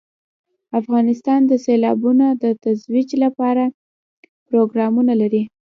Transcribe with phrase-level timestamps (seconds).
[0.79, 3.63] افغانستان د سیلابونه د ترویج لپاره
[4.47, 5.43] پروګرامونه لري.